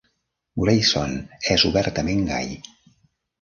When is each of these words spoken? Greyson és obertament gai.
Greyson 0.61 1.13
és 1.57 1.67
obertament 1.73 2.25
gai. 2.33 2.59